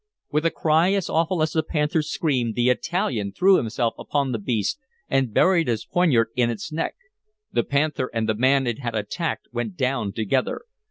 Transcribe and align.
With 0.31 0.47
a 0.47 0.49
cry 0.49 0.93
as 0.93 1.11
awful 1.11 1.43
as 1.43 1.51
the 1.51 1.61
panther's 1.61 2.09
scream 2.09 2.53
the 2.53 2.71
Italian 2.71 3.31
threw 3.33 3.57
himself 3.57 3.93
upon 3.99 4.31
the 4.31 4.39
beast 4.39 4.79
and 5.07 5.31
buried 5.31 5.67
his 5.67 5.85
poniard 5.85 6.29
in 6.35 6.49
its 6.49 6.71
neck. 6.71 6.95
The 7.51 7.63
panther 7.63 8.09
and 8.11 8.27
the 8.27 8.33
man 8.33 8.65
it 8.65 8.79
had 8.79 8.95
attacked 8.95 9.49
went 9.51 9.77
down 9.77 10.13
together. 10.13 10.61